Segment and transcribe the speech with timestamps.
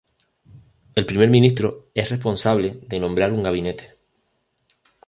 [0.95, 3.97] El primer ministro es responsable de nombrar un gabinete.